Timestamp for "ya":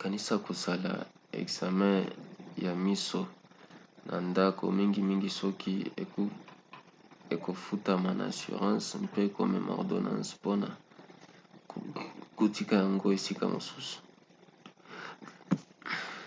2.64-2.72